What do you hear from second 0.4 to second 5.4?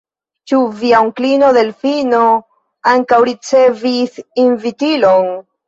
Ĉu via onklino Delfino ankaŭ ricevis invitilon?